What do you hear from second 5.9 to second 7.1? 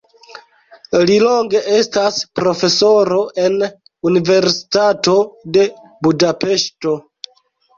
Budapeŝto.